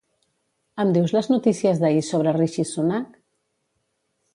[0.83, 3.25] Em dius les notícies d'ahir sobre Rishi Sunak?